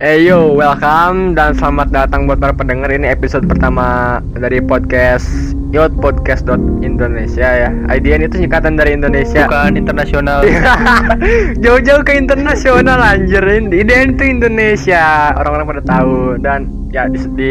[0.00, 5.92] Hey yo, welcome dan selamat datang buat para pendengar ini episode pertama dari podcast Yot
[6.00, 6.48] Podcast
[6.80, 7.68] Indonesia ya.
[7.68, 9.44] IDN itu singkatan dari Indonesia.
[9.44, 10.40] Bukan internasional.
[11.68, 13.44] Jauh-jauh ke internasional anjir.
[13.44, 15.36] IDN itu Indonesia.
[15.36, 17.50] Orang-orang pada tahu dan ya di, di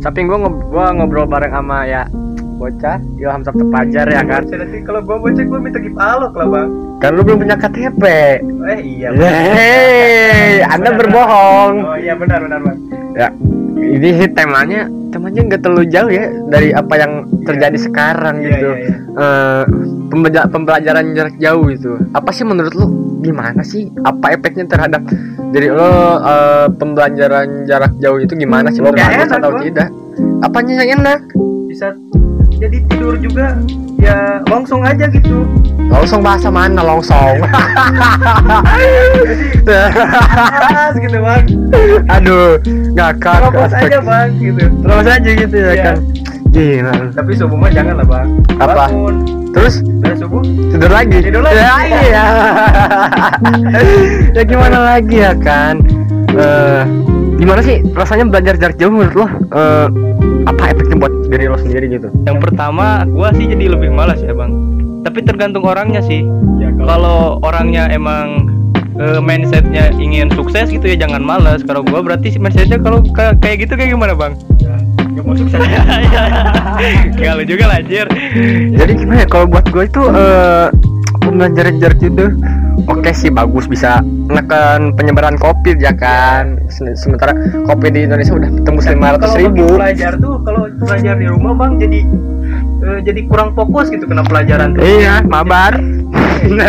[0.00, 2.08] samping gua, ngob gua ngobrol bareng sama ya
[2.60, 4.44] bocah Ilham Sabtu Pajar ya kan.
[4.44, 6.68] Nanti kalau gua bocah gua minta gipalok lah bang.
[7.00, 8.02] Kan lu belum punya KTP.
[8.68, 9.08] Eh iya.
[9.16, 11.74] Hei, Anda berbohong.
[11.80, 12.78] Oh iya benar benar bang.
[13.10, 13.28] Ya,
[13.80, 18.68] ini sih temanya temanya nggak terlalu jauh ya dari apa yang terjadi sekarang Iya, gitu.
[18.70, 18.94] iya, iya.
[19.10, 19.62] Eh,
[20.06, 21.98] pembela- pembelajaran jarak jauh itu.
[22.14, 22.86] Apa sih menurut lu
[23.18, 23.90] gimana sih?
[24.06, 25.02] Apa efeknya terhadap
[25.50, 25.90] jadi lo
[26.22, 29.88] eh, pembelajaran jarak jauh itu gimana sih lu enak, atau tidak?
[30.40, 31.20] Apanya yang enak?
[31.66, 31.90] Bisa
[32.60, 33.56] jadi tidur juga
[33.96, 35.48] ya langsung aja gitu.
[35.88, 37.40] Longsong bahasa mana longsong?
[39.64, 41.44] Pas gitu bang.
[42.08, 42.60] Aduh,
[42.94, 43.36] ngakak.
[43.40, 44.62] Terobos aja bang gitu.
[44.78, 45.82] Terus aja gitu ya Iya.
[45.82, 45.96] kan.
[46.50, 46.92] Gila.
[47.12, 48.28] Tapi subuh mah jangan lah bang.
[48.56, 48.72] Apa?
[48.86, 49.14] Bangun.
[49.50, 50.38] Terus Dan subuh
[50.70, 51.58] tidur lagi Tidur lagi.
[51.58, 52.24] ya iya
[54.38, 55.82] ya gimana lagi ya kan
[56.30, 56.82] Eh,
[57.34, 59.86] gimana sih rasanya belajar jarak jauh menurut lo Eh,
[60.44, 64.32] apa efeknya buat diri lo sendiri gitu Yang pertama, gua sih jadi lebih malas ya
[64.32, 64.50] bang.
[65.00, 66.24] Tapi tergantung orangnya sih.
[66.56, 68.48] ya Kalau orangnya emang
[68.96, 71.60] eh, mindsetnya ingin sukses gitu ya jangan malas.
[71.62, 74.32] Kalau gua berarti mindsetnya kalau ka- kayak gitu kayak gimana bang?
[75.10, 75.58] nggak mau sukses.
[77.18, 78.06] Gak lu juga lanjir.
[78.70, 80.66] jadi gimana ya kalau buat gue itu eh,
[81.20, 82.30] pembelajaran jarak tuh
[82.86, 87.34] oke sih bagus bisa menekan penyebaran covid ya kan Se- sementara
[87.66, 91.52] covid di Indonesia udah tembus lima ratus ribu bagi pelajar tuh kalau belajar di rumah
[91.52, 92.00] bang jadi
[92.80, 94.82] eh, jadi kurang fokus gitu kena pelajaran tuh.
[94.82, 95.82] iya mabar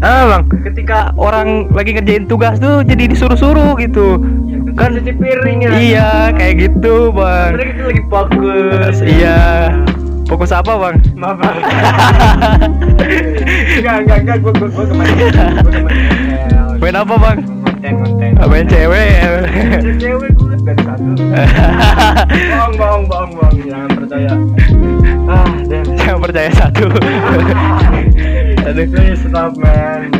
[0.00, 4.20] ah bang Ketika orang lagi ngerjain tugas tuh jadi disuruh-suruh gitu.
[4.76, 5.70] kan cuci piring ya.
[5.72, 7.56] Iya kayak gitu bang.
[7.56, 8.94] Mereka lagi fokus.
[9.00, 9.40] Iya.
[10.26, 10.96] Fokus apa bang?
[11.14, 11.56] Maaf bang.
[13.78, 15.14] enggak enggak enggak gua gua gua kemarin.
[16.82, 17.38] Main apa bang?
[17.62, 18.30] Konten konten.
[18.50, 19.10] Main cewek.
[20.02, 21.10] Cewek gua dari satu.
[22.50, 24.32] Bohong bohong bohong bohong jangan percaya.
[25.30, 25.94] Ah, damn.
[25.94, 26.86] Jangan percaya satu.
[28.66, 30.10] Aduh, please stop man.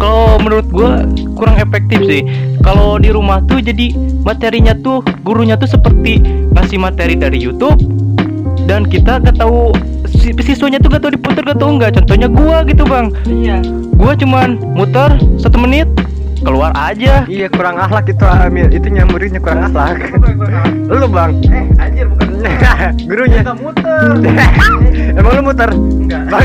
[0.00, 1.04] Kalau menurut gua
[1.36, 2.24] kurang efektif sih.
[2.64, 3.92] Kalau di rumah tuh jadi
[4.24, 6.24] materinya tuh gurunya tuh seperti
[6.56, 7.95] ngasih materi dari YouTube
[8.66, 9.70] dan kita gak tahu
[10.10, 11.90] si- siswanya tuh gak tahu diputar gak tahu enggak.
[11.96, 13.06] Contohnya gua gitu bang.
[13.24, 13.56] Iya.
[13.94, 15.86] Gua cuman muter satu menit
[16.42, 17.24] keluar aja.
[17.26, 19.98] Iya kurang akhlak itu Amil itu muridnya kurang akhlak.
[20.86, 22.26] Lu bang, Eh, anjir bukan
[23.08, 23.40] gurunya.
[23.42, 24.10] Kita muter.
[25.18, 25.70] Emang lu muter?
[25.72, 26.22] Enggak.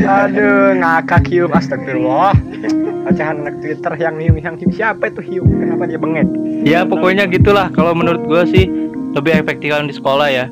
[0.00, 2.32] Aduh ngakak hiu astagfirullah.
[3.00, 5.42] Ocehan anak Twitter yang hiu yang hiu siapa itu hiu?
[5.44, 6.28] Kenapa dia bengek?
[6.62, 8.68] Ya pokoknya gitulah kalau menurut gua sih
[9.12, 10.44] lebih efektif kan di sekolah ya.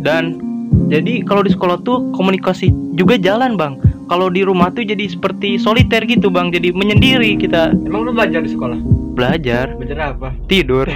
[0.00, 0.38] Dan
[0.86, 3.74] jadi kalau di sekolah tuh komunikasi juga jalan bang.
[4.04, 6.52] Kalau di rumah tuh jadi seperti soliter gitu bang.
[6.52, 8.76] Jadi menyendiri kita Emang lu belajar di sekolah?
[9.14, 10.34] belajar Belajar apa?
[10.50, 10.90] tidur.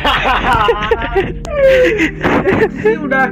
[2.82, 3.30] sih udah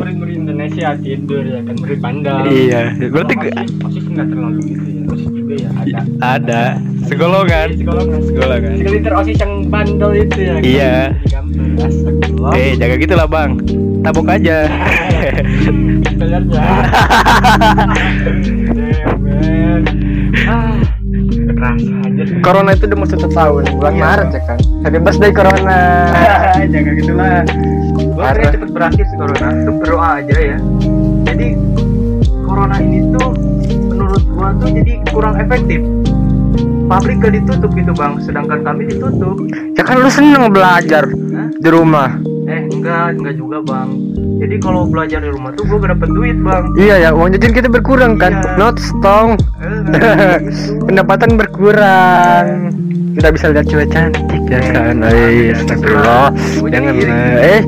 [0.00, 2.48] murid-murid Indonesia tidur ya kan murid bandel.
[2.48, 2.88] iya.
[2.96, 5.02] Berarti osis, osis nggak terlalu gitu ya.
[5.12, 6.00] Osis juga ya ada.
[6.40, 6.62] ada
[7.04, 7.68] segolongan.
[7.76, 8.20] Segolongan.
[8.24, 8.72] Segolongan.
[8.80, 10.48] Segelintir osis yang bandel itu ya.
[10.50, 10.62] kan?
[10.64, 10.94] Iya.
[11.28, 12.29] Gambar.
[12.40, 12.52] Astagfirullah.
[12.56, 13.50] Eh jaga gitulah bang.
[14.00, 14.56] Tabok aja.
[20.48, 20.80] Ah.
[22.40, 24.00] Corona itu udah mau satu tahun bulan Iya.
[24.00, 24.58] Maret ya kan.
[24.84, 25.80] Happy birthday Corona.
[26.72, 27.44] Jangan gitulah.
[28.16, 29.48] Gua cepet berakhir sih corona.
[29.64, 30.56] Tuh berdoa aja ya.
[31.28, 31.46] Jadi
[32.44, 33.28] corona ini tuh
[33.88, 35.80] menurut gua tuh jadi kurang efektif.
[36.90, 39.38] Pabrik gak ditutup gitu bang, sedangkan kami ditutup.
[39.78, 41.48] Ya kan lu seneng belajar Hah?
[41.54, 42.29] di rumah.
[42.50, 43.88] Eh enggak, enggak juga bang.
[44.42, 46.64] Jadi kalau belajar di rumah tuh gak dapet duit bang.
[46.74, 48.42] Iya ya, uang jajan kita berkurang kan.
[48.42, 48.58] Iya.
[48.58, 49.38] Not strong.
[49.62, 49.78] Eh,
[50.50, 50.82] gitu.
[50.90, 52.74] Pendapatan berkurang.
[53.14, 55.06] Kita bisa lihat cewek cantik ya kan.
[55.06, 56.34] Eh, astagfirullah.
[56.58, 57.38] Gua jadi Jangan lah.
[57.38, 57.60] Eh,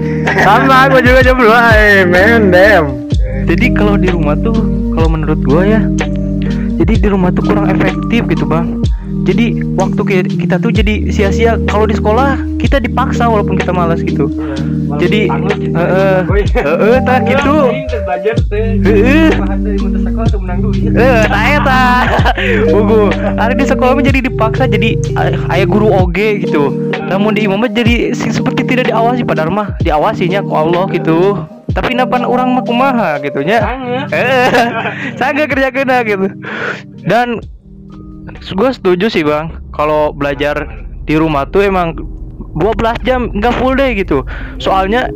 [0.43, 1.55] sama gua juga jomblo.
[1.55, 2.87] Eh, man, damn.
[3.47, 4.59] Jadi kalau di rumah tuh
[4.99, 5.83] kalau menurut gua ya
[6.83, 8.82] jadi di rumah tuh kurang efektif gitu bang.
[9.23, 14.01] Jadi waktu ki- kita tuh jadi sia-sia kalau di sekolah kita dipaksa walaupun kita malas
[14.01, 14.27] gitu.
[14.93, 15.73] Jadi gitu.
[15.73, 16.19] heeh
[16.59, 17.55] heeh tak gitu.
[18.83, 19.31] Heeh.
[20.93, 21.83] Eh, tak eta.
[22.69, 23.03] Ugu,
[23.43, 26.69] ada di sekolah mah jadi dipaksa jadi ay- ayah guru oge gitu.
[27.03, 31.41] Namun di imam jadi seperti tidak diawasi padahal mah diawasinya ku Allah gitu.
[31.73, 33.65] Tapi napan orang mah kumaha gitu nya.
[34.11, 34.49] Eh,
[35.15, 36.27] saya nggak kerja kena gitu.
[37.03, 37.41] Dan
[38.51, 39.55] gue setuju sih bang.
[39.71, 40.67] Kalau belajar
[41.07, 41.95] di rumah tuh emang
[42.59, 44.27] 12 jam nggak full day gitu.
[44.59, 45.09] Soalnya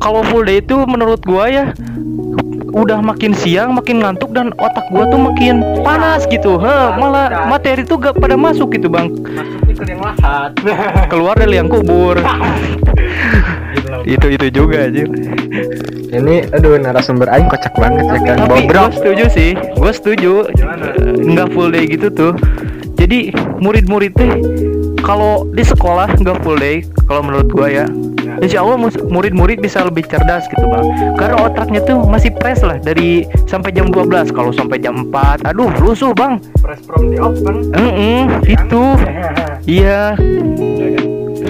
[0.00, 1.64] kalau full day itu menurut gua ya
[2.70, 6.56] udah makin siang makin ngantuk dan otak gua tuh makin panas gitu.
[6.56, 9.10] Heh, malah materi tuh gak pada masuk gitu bang.
[11.10, 12.20] Keluar dari yang kubur.
[14.00, 15.04] Itu itu juga aja
[16.10, 18.36] Ini aduh narasumber aing kocak banget ya kan.
[18.44, 18.90] tapi Bobrok.
[18.90, 20.32] gue setuju sih gue setuju.
[21.22, 22.32] Nggak full day gitu tuh.
[22.98, 24.32] Jadi murid-murid teh
[25.00, 27.86] kalau di sekolah nggak full day kalau menurut gua ya.
[28.40, 28.80] Insya Allah
[29.10, 31.16] murid-murid bisa lebih cerdas gitu bang.
[31.18, 35.68] Karena otaknya tuh masih fresh lah Dari sampai jam 12 Kalau sampai jam 4 Aduh
[35.82, 36.40] lusuh bang.
[36.62, 37.68] Press from the open.
[37.74, 38.82] Mm Itu.
[39.68, 40.16] Iya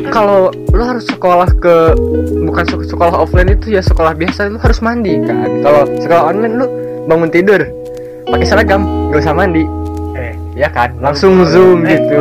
[0.08, 0.40] Kalau
[0.70, 1.76] lu harus sekolah ke
[2.40, 5.50] bukan sek- sekolah offline itu ya sekolah biasa lu harus mandi kan.
[5.60, 6.66] Kalau sekolah online lu
[7.04, 7.60] bangun tidur
[8.24, 9.66] pakai seragam gak usah mandi.
[10.14, 11.96] Eh, Ya kan, langsung zoom Eh.
[11.96, 12.20] gitu.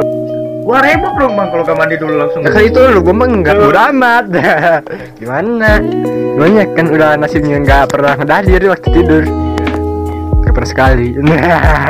[0.62, 2.42] wah repot dong bang kalau gak mandi dulu langsung.
[2.42, 4.26] Ya kan itu lu gua mah enggak bodo amat.
[5.20, 5.82] Gimana?
[6.30, 9.24] Gimana kan udah nasibnya nggak pernah ngedadir waktu tidur.
[10.40, 11.08] Gak pernah sekali.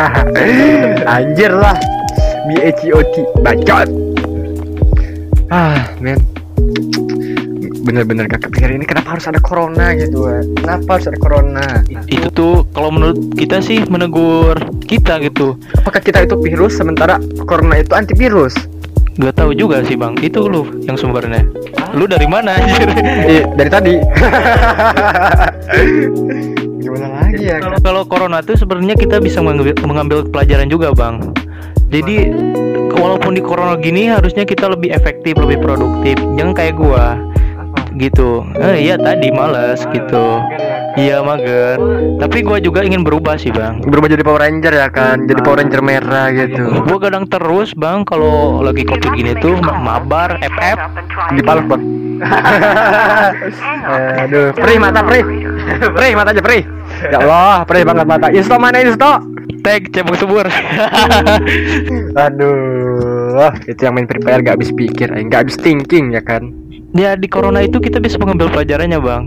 [1.15, 1.75] Anjir lah.
[2.47, 3.87] B-A-C-O-T bacot.
[5.49, 6.21] Ah, men.
[7.81, 10.45] Bener-bener gak kepikir ini kenapa harus ada corona gitu ya.
[10.61, 11.81] Kenapa harus ada corona?
[12.05, 14.53] Itu tuh kalau menurut kita sih menegur
[14.85, 17.17] kita gitu Apakah kita itu virus sementara
[17.49, 18.53] corona itu antivirus?
[19.17, 21.43] Gak tahu juga sih bang Itu lu yang sumbernya
[21.97, 22.85] Lu dari mana anjir
[23.25, 23.93] Iya, dari tadi.
[26.79, 27.57] Gimana lagi ya?
[27.57, 31.19] Kalau kalau corona tuh sebenarnya kita bisa mengambil, mengambil pelajaran juga bang.
[31.89, 32.29] Jadi
[32.93, 36.15] walaupun di corona gini harusnya kita lebih efektif, lebih produktif.
[36.35, 37.15] Jangan kayak gua
[37.95, 38.43] gitu.
[38.55, 40.25] Eh iya tadi males gitu.
[40.95, 41.77] Iya mager.
[42.17, 43.83] Tapi gua juga ingin berubah sih bang.
[43.83, 45.27] Berubah jadi Power Ranger ya kan?
[45.27, 46.63] Jadi Power Ranger merah gitu.
[46.83, 50.77] Gua kadang terus bang kalau lagi covid gini tuh ma- mabar, FF.
[51.35, 51.81] Dipalak bang.
[54.27, 55.23] Aduh, perih mata perih.
[55.95, 56.63] Perih mata aja perih.
[57.07, 58.27] Ya Allah, perih banget mata.
[58.29, 59.11] Insto mana Insto?
[59.63, 60.45] Tag cebong subur.
[62.27, 66.51] Aduh, itu yang main Free Fire gak habis pikir, eh, gak habis thinking ya kan?
[66.89, 69.23] ya di corona itu kita bisa mengambil pelajarannya bang.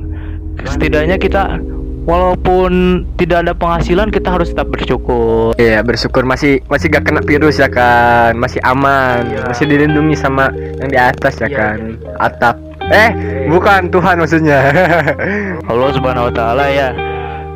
[0.66, 1.62] Setidaknya kita
[2.02, 5.54] walaupun tidak ada penghasilan kita harus tetap bersyukur.
[5.54, 9.46] Iya bersyukur masih masih gak kena virus ya kan, masih aman, Iya.
[9.46, 10.50] masih dilindungi sama
[10.82, 11.78] yang di atas ya Iya, kan,
[12.18, 12.56] atap.
[12.82, 13.10] Eh,
[13.46, 14.58] bukan Tuhan maksudnya.
[15.70, 16.90] Allah Subhanahu wa taala ya.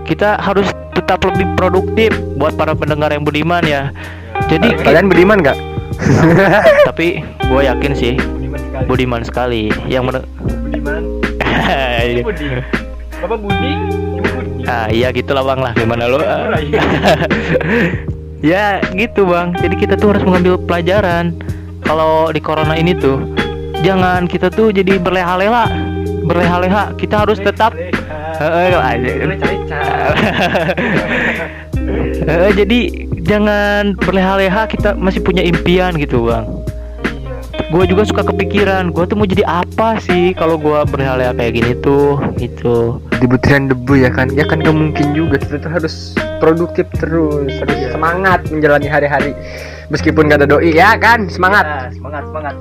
[0.07, 3.91] Kita harus tetap lebih produktif buat para pendengar yang budiman ya.
[4.47, 5.59] Jadi Kalian beriman gak?
[6.89, 8.85] tapi gue yakin sih Budiman sekali.
[8.87, 9.63] budiman sekali.
[9.89, 11.03] Yang men- Budiman.
[12.27, 12.49] Budi.
[13.17, 13.73] Bapak Budi,
[14.69, 15.73] ah iya gitulah bang lah.
[15.73, 16.21] Gimana lo
[18.45, 19.57] ya gitu bang.
[19.57, 21.33] Jadi kita tuh harus mengambil pelajaran.
[21.81, 23.25] Kalau di corona ini tuh
[23.81, 25.65] jangan kita tuh jadi berleha-leha.
[26.29, 26.93] Berleha-leha.
[26.95, 27.73] Kita harus tetap
[28.41, 29.13] Heeh, aja.
[32.27, 36.43] Eh, jadi jangan berleha-leha kita masih punya impian gitu bang
[37.67, 41.73] gue juga suka kepikiran gue tuh mau jadi apa sih kalau gue berleha-leha kayak gini
[41.83, 44.29] tuh gitu Di butiran debu ya kan?
[44.37, 49.33] Ya kan gak mungkin juga kita tuh harus produktif terus, harus semangat menjalani hari-hari.
[49.89, 51.65] Meskipun gak ada doi ya kan, semangat.
[51.65, 52.55] Ya, semangat, semangat.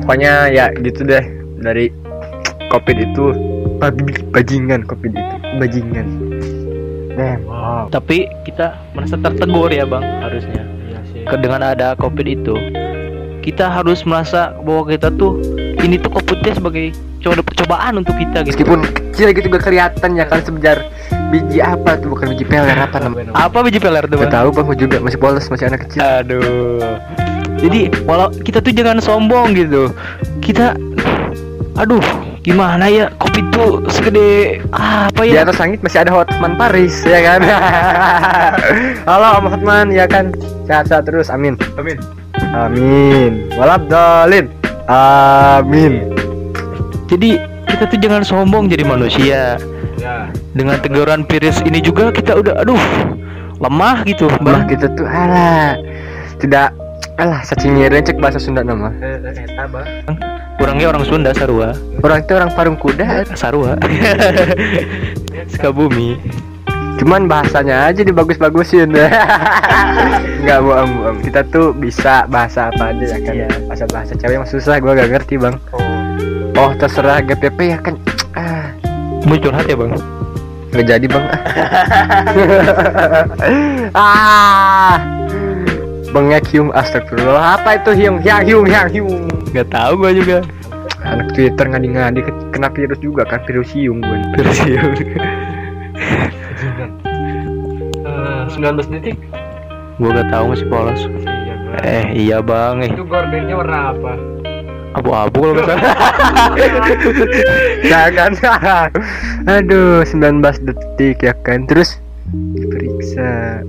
[0.00, 1.20] Pokoknya ya gitu deh
[1.60, 1.92] dari
[2.72, 3.36] covid itu
[4.30, 5.24] bajingan covid itu
[5.56, 6.06] bajingan.
[7.10, 7.42] Damn.
[7.42, 7.90] Wow.
[7.90, 11.20] tapi kita merasa tertegur ya bang harusnya Iya sih.
[11.22, 12.54] Ke- dengan ada covid itu
[13.40, 15.36] kita harus merasa bahwa kita tuh
[15.76, 20.24] ini tuh covidnya sebagai coba percobaan untuk kita gitu Meskipun kecil gitu gak kelihatan ya
[20.24, 20.76] kan sebentar
[21.28, 23.32] biji apa tuh bukan biji peler apa namanya?
[23.34, 26.00] apa biji peler tuh Gak bang tahu bang gua juga masih polos masih anak kecil.
[26.00, 26.80] aduh
[27.58, 29.92] jadi walau kita tuh jangan sombong gitu
[30.40, 30.72] kita
[31.74, 32.00] aduh
[32.40, 37.20] gimana ya covid tuh segede apa Di ya atas langit masih ada Hotman Paris ya
[37.20, 37.40] kan.
[39.08, 40.32] Halo Om Hotman ya kan.
[40.64, 41.60] Sehat-sehat terus amin.
[41.76, 42.00] Amin.
[42.56, 43.32] Amin.
[43.60, 44.48] Walabdalin.
[44.90, 46.10] Amin.
[47.06, 49.54] jadi kita tuh jangan sombong jadi manusia
[50.00, 50.32] Ya.
[50.56, 52.80] dengan teguran virus ini juga kita udah aduh
[53.60, 55.76] lemah gitu bang kita tuh alah
[56.40, 56.72] tidak
[57.20, 58.92] alah cacing cek bahasa Sunda nama.
[59.00, 59.86] Eh, eh, eta, Bang.
[60.60, 61.72] orangnya orang Sunda Sarua
[62.04, 63.24] Orang itu orang parung kuda.
[63.32, 63.80] Sarua
[65.52, 66.20] Sukabumi
[67.00, 68.92] Cuman bahasanya aja dibagus-bagusin.
[70.44, 71.18] Enggak bohong, bohong.
[71.24, 73.34] Kita tuh bisa bahasa apa aja ya kan.
[73.40, 73.48] Iya.
[73.64, 75.56] Bahasa bahasa cewek yang susah gua gak ngerti, Bang.
[75.72, 75.80] Oh.
[76.60, 77.96] Oh, terserah GPP ya kan.
[78.36, 78.68] Ah,
[79.26, 79.92] mau curhat ya bang
[80.70, 81.24] Gak jadi bang
[83.98, 85.02] Ah
[86.10, 87.56] bengek hiung astagfirullah.
[87.56, 90.38] Apa itu hiung hiang hiung hiang hiung nggak tahu gua juga.
[91.00, 94.92] Anak Twitter ngadi-ngadi ke- kena virus juga kan virus hiung gue virus hiung
[98.00, 99.16] Eh, 19 detik?
[99.96, 101.00] Gua gak tahu masih polos.
[101.00, 101.80] Iya bang.
[101.84, 102.74] Eh iya bang.
[102.84, 102.90] Eh.
[102.92, 104.12] Itu gordennya warna apa?
[104.90, 106.04] Abu-abu kalau nggak salah.
[107.86, 108.32] Jangan
[109.56, 111.64] aduh 19 detik ya kan?
[111.64, 111.96] Terus
[112.58, 113.62] diperiksa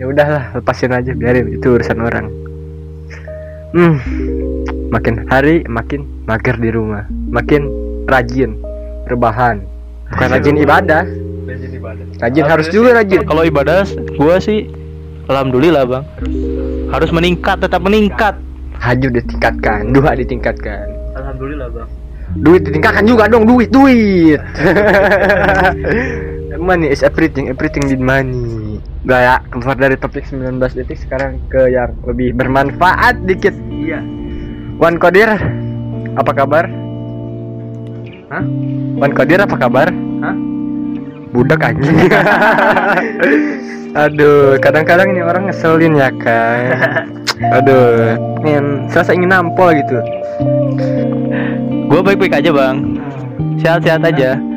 [0.00, 2.26] ya udahlah lepasin aja biarin itu urusan orang.
[3.72, 3.96] Hmm
[4.92, 7.08] makin hari makin mager di rumah.
[7.08, 7.62] Makin
[8.04, 8.60] rajin
[9.08, 9.64] rebahan.
[10.12, 11.02] Bukan rajin ibadah.
[11.48, 12.04] Rajin ibadah.
[12.20, 13.24] Rajin harus juga rajin.
[13.24, 13.88] Kalau ibadah
[14.20, 14.68] gua sih
[15.32, 16.04] alhamdulillah bang.
[16.92, 18.36] Harus meningkat tetap meningkat.
[18.76, 20.92] Haju ditingkatkan dua ditingkatkan.
[21.16, 21.88] Alhamdulillah bang.
[22.32, 24.40] Duit ditingkatkan juga dong duit duit
[26.58, 28.80] money is everything everything need money.
[29.06, 33.54] Udah ya keluar dari topik 19 detik sekarang ke yang lebih bermanfaat dikit.
[33.70, 34.00] Iya.
[34.76, 35.30] Wan Kodir
[36.18, 36.68] apa kabar?
[38.32, 38.44] Hah?
[38.98, 39.88] Wan Kodir apa kabar?
[40.22, 40.36] Hah?
[41.32, 41.96] budak anjing.
[44.04, 47.08] Aduh kadang-kadang ini orang ngeselin ya kan?
[47.60, 49.98] Aduh ingin serasa ingin nampol gitu.
[51.88, 53.00] Gua baik-baik aja bang.
[53.60, 54.51] Sehat-sehat aja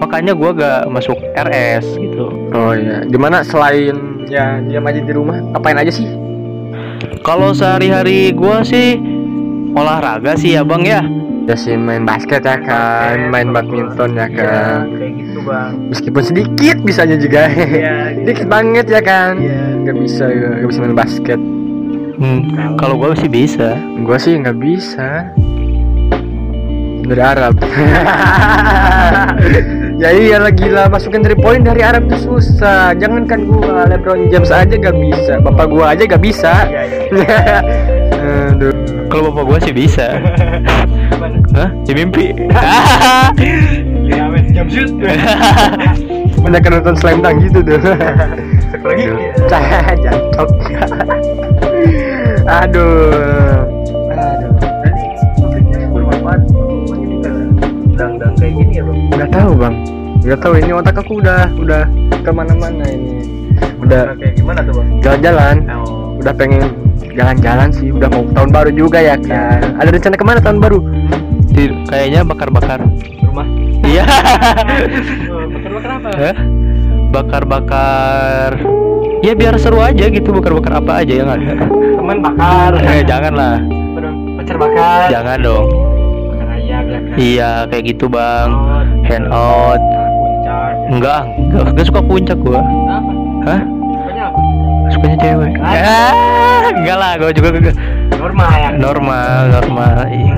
[0.00, 5.38] makanya gua gak masuk RS gitu Oh iya, gimana selain ya diam aja di rumah,
[5.52, 6.04] apain aja sih?
[7.20, 8.94] kalau sehari-hari gua sih
[9.70, 11.00] olahraga sih ya bang ya
[11.42, 14.86] Ya sih main basket ya kan, main badminton ya kan.
[14.88, 17.48] kayak gitu bang Meskipun sedikit bisanya juga.
[17.48, 19.34] Iya, Dikit banget ya kan.
[19.36, 19.82] Iya.
[19.82, 21.38] Gak bisa, gak bisa main basket.
[22.16, 25.26] hmm, kalau gua sih bisa Gua sih nggak bisa.
[27.02, 27.58] Dari Arab.
[30.00, 32.96] ya iyalah gila masukin 3 point dari Arab tuh susah.
[32.96, 35.38] Jangankan gua, LeBron James aja gak bisa.
[35.44, 36.66] Bapak gua aja gak bisa.
[36.66, 37.60] iya iya
[38.52, 38.72] Aduh.
[39.08, 40.16] kalau bapak gua sih bisa
[41.56, 41.68] Hah?
[41.82, 42.30] Di mimpi
[44.06, 44.92] iya jam shoot
[46.40, 49.04] banyak nonton slam dunk gitu tuh Satu lagi
[49.50, 50.48] Cah, jatuh
[52.50, 53.79] aduh
[59.30, 59.74] nggak tahu bang.
[60.26, 61.82] Nggak tahu ini otak aku udah udah
[62.26, 63.22] ke mana-mana ini.
[63.78, 64.88] Udah kayak gimana tuh bang?
[65.06, 65.56] jalan-jalan.
[65.70, 66.18] Oh.
[66.18, 66.62] Udah pengen
[67.14, 69.78] jalan-jalan sih udah mau tahun baru juga ya kan.
[69.78, 70.78] Ada rencana ke mana tahun baru?
[71.46, 72.82] Di- kayaknya bakar-bakar.
[73.22, 73.46] Rumah.
[73.86, 74.04] Iya.
[75.50, 76.10] Bakar bakar apa?
[76.18, 76.36] Hah?
[77.10, 78.50] bakar-bakar.
[79.20, 82.72] Ya biar seru aja gitu bakar-bakar apa aja yang ada teman bakar.
[82.90, 83.56] Eh jangan lah
[84.38, 85.06] pacar bakar.
[85.10, 85.66] Jangan dong.
[86.34, 87.14] Bakar ayam ya kan?
[87.18, 88.69] Iya kayak gitu bang
[89.10, 89.82] Out, hangout
[90.14, 92.62] puncak enggak enggak, enggak suka puncak gua.
[92.62, 93.10] Apa?
[93.42, 93.60] Hah?
[93.90, 94.38] Sukanya apa?
[94.90, 95.52] Sukanya cewek.
[95.58, 97.76] Ah, enggak lah gua juga enggak.
[98.12, 98.68] normal ya?
[98.70, 100.30] Normal normal Ih.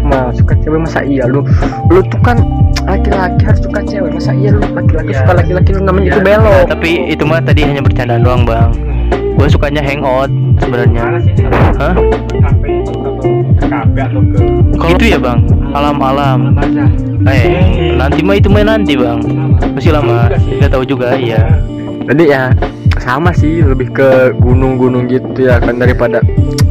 [0.00, 1.44] mah suka cewek masa iya lu?
[1.86, 2.40] Lu tuh kan
[2.82, 4.62] laki-laki harus suka cewek masa iya lu?
[4.66, 5.18] Laki-laki Iya.
[5.20, 6.10] suka laki-laki lu namanya Iya.
[6.10, 6.42] itu belok.
[6.42, 8.70] Nah, tapi itu mah tadi hanya bercandaan doang bang
[9.40, 10.28] gua sukanya hangout
[10.60, 11.16] sebenarnya.
[11.80, 11.96] Hah?
[14.76, 15.40] Kalau itu ya bang?
[15.72, 16.52] Alam-alam.
[16.60, 16.84] Aja.
[17.24, 19.24] Eh nanti mah itu mah nanti bang.
[19.72, 20.28] Masih lama.
[20.28, 21.56] Nggak tahu juga iya.
[22.04, 22.52] Jadi ya
[23.00, 26.20] sama sih lebih ke gunung-gunung gitu ya kan daripada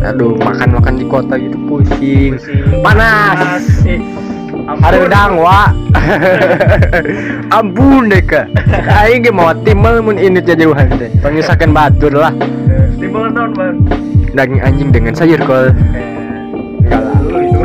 [0.05, 2.37] aduh makan-makan di kota gitu pusing.
[2.85, 3.65] Panas.
[3.81, 4.28] Ada
[4.77, 5.73] udang wa
[7.57, 8.45] ampun deh kak
[9.01, 12.33] aing ge mau timbal mun ini aja jauhan teh pengisakan batur lah.
[12.99, 13.75] Timbangan tahun bang?
[14.35, 15.73] Daging anjing dengan sayur kol.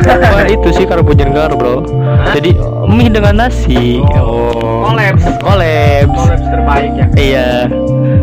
[0.05, 0.69] Lalu itu.
[0.73, 1.85] Sih karbohidrat bro?
[2.33, 2.57] Jadi
[2.89, 4.01] mie dengan nasi.
[4.17, 4.89] Oh.
[4.89, 5.25] Collabs.
[5.43, 7.07] collabs kolaps terbaik ya.
[7.19, 7.49] Iya.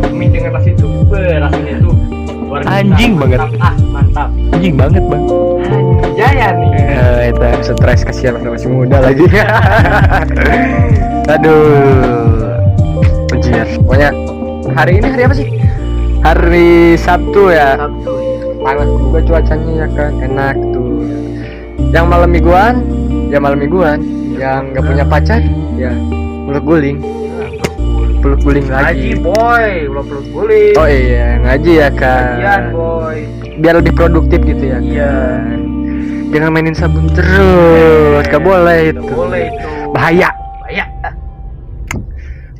[0.09, 1.91] Mie dengan nasi itu rasanya itu.
[2.67, 3.39] Anjing banget.
[3.59, 4.29] ah mantap.
[4.55, 5.23] Anjing banget bang
[6.13, 6.69] jaya nih.
[6.77, 9.23] Eh, itu stres kasihan masih masih muda lagi.
[11.33, 12.59] Aduh.
[13.31, 14.09] Anjir pokoknya
[14.75, 15.47] hari ini hari apa sih?
[16.21, 17.79] Hari Sabtu ya.
[17.79, 18.15] Satu
[18.61, 20.11] panas juga cuacanya ya kan.
[20.19, 20.89] Enak tuh.
[21.91, 22.73] Yang malam mingguan
[23.29, 23.99] ya malam mingguan.
[24.35, 25.41] Yang nggak punya pacar
[25.75, 25.91] ya
[26.47, 26.97] peluk guling.
[28.21, 29.67] Peluk guling ngaji lagi boy.
[29.89, 33.17] Ulah perlu boleh oh iya ngaji ya kan Kajian, boy.
[33.61, 35.09] Biar lebih produktif gitu ya Iya.
[35.09, 35.60] kan?
[36.31, 39.03] Jangan mainin sabun terus gak boleh itu.
[39.03, 39.67] Boleh itu.
[39.91, 40.29] Bahaya.
[40.63, 40.85] Bahaya.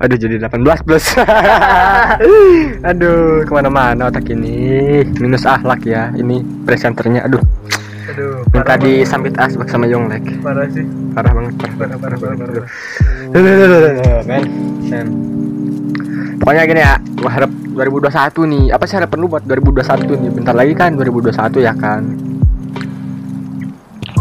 [0.01, 1.05] Aduh jadi 18 plus.
[2.89, 5.01] Aduh ke mana-mana otak ini.
[5.17, 7.23] Minus ahlak ya ini presenternya.
[7.25, 7.39] Aduh.
[8.11, 9.07] Aduh minta parah banget.
[9.07, 10.25] disambit asbak sama Yonglek.
[10.43, 10.83] Parah sih.
[11.15, 12.65] Parah banget parah parah parah parah parah.
[13.31, 14.43] Duh, men
[14.91, 15.07] Sen.
[16.41, 18.63] pokoknya gini ya gua harap 2021 nih.
[18.73, 20.31] Apa sih harapan lu buat 2021 nih?
[20.33, 22.01] Bentar lagi kan 2021 ya kan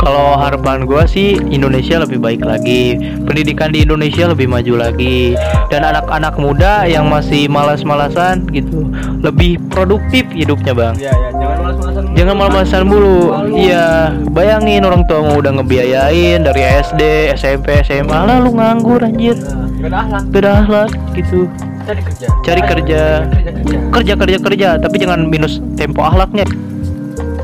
[0.00, 5.36] Kalau harapan gua sih Indonesia lebih baik lagi, pendidikan di Indonesia lebih maju lagi,
[5.68, 8.88] dan anak-anak muda yang masih malas-malasan gitu
[9.20, 10.94] lebih produktif hidupnya bang.
[10.96, 13.20] Iya ya jangan malas-malasan Jangan malas-malasan mulu.
[13.54, 13.86] Iya,
[14.32, 19.36] bayangin orang tua mau udah ngebiayain dari SD, SMP, SMA, lalu nganggur anjir.
[19.80, 21.48] Akhlak Beda akhlak gitu.
[21.84, 23.02] cari kerja Cari kerja.
[23.28, 26.48] kerja kerja Kerja kerja kerja, tapi jangan minus tempo akhlaknya.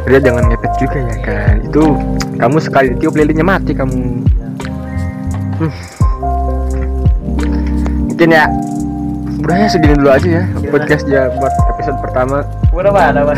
[0.06, 1.84] kerja jangan ngepet juga ya kan itu
[2.36, 4.22] kamu sekali tiup lilinnya mati kamu
[5.56, 5.72] Hmm.
[8.06, 8.44] mungkin ya
[9.38, 13.00] udah ya segini dulu aja ya podcast ya buat episode pertama Udah apa?
[13.08, 13.34] Ada apa?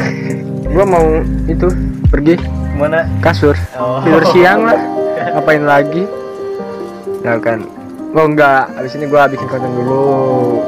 [0.67, 1.07] gua mau
[1.45, 1.67] itu
[2.09, 2.35] pergi
[2.75, 3.07] Mana?
[3.21, 4.02] kasur Oh.
[4.02, 4.78] tidur siang lah
[5.31, 6.02] ngapain lagi
[7.21, 7.62] ya kan
[8.09, 10.02] oh enggak abis ini gua bikin konten dulu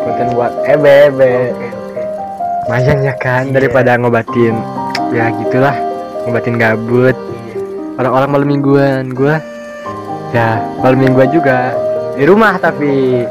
[0.01, 1.33] konten buat ebe ebe
[2.65, 3.55] lumayan ya kan Iya.
[3.57, 4.55] daripada ngobatin
[5.11, 5.75] ya gitulah
[6.23, 7.30] ngobatin gabut Iya.
[8.01, 9.37] Orang-orang malam mingguan gua
[10.33, 11.77] ya malam mingguan juga
[12.17, 13.25] di rumah tapi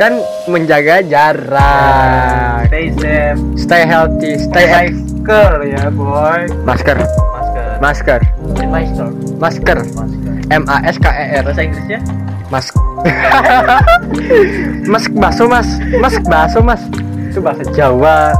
[0.00, 0.16] kan
[0.48, 3.40] menjaga jarak Stay safe.
[3.56, 6.40] stay healthy stay healthy masker ya boy.
[6.64, 7.68] masker Masker.
[7.76, 8.20] masker
[8.64, 9.08] Masker.
[9.36, 10.32] masker Masker.
[10.48, 12.00] M A S K E R Bahasa Inggrisnya?
[12.46, 12.70] mas
[14.92, 15.68] mas baso mas
[15.98, 16.82] mas baso mas
[17.26, 18.30] itu bahasa Jawa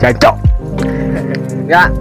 [0.00, 0.36] jancok
[1.72, 1.92] ya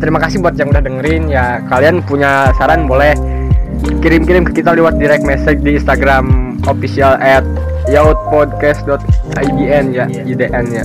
[0.00, 3.12] terima kasih buat yang udah dengerin ya kalian punya saran boleh
[4.00, 6.24] kirim-kirim ke kita lewat direct message di Instagram
[6.64, 7.44] official at
[7.86, 10.04] yautpodcast.idn ya.
[10.06, 10.84] IDN ya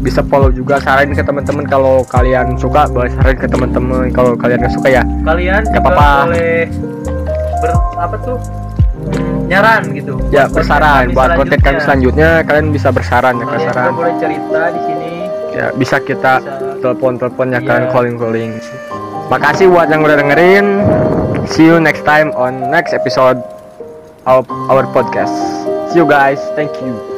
[0.00, 4.60] bisa follow juga saranin ke teman-teman kalau kalian suka boleh saranin ke teman-teman kalau kalian
[4.60, 6.28] gak suka ya Kalian Nggak juga apa-apa.
[6.28, 6.68] boleh
[7.58, 8.36] ber apa tuh?
[9.44, 10.14] Nyaran gitu.
[10.28, 14.60] ya Buat bersaran buat konten kami selanjutnya kalian bisa bersaran ya Kalian bersaran boleh cerita
[14.68, 15.12] di sini.
[15.52, 16.52] ya bisa kita Bisa.
[16.84, 17.64] Telepon-telepon ya Iya.
[17.64, 18.60] kan calling-calling.
[19.32, 20.66] Makasih buat yang udah dengerin.
[21.48, 23.40] See you next time on next episode
[24.28, 25.32] of our podcast.
[25.88, 26.40] See you guys.
[26.52, 27.13] Thank you